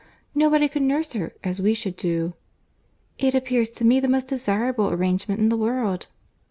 [0.33, 2.33] Nobody could nurse her, as we should do."
[3.19, 6.07] "It appears to me the most desirable arrangement in the world."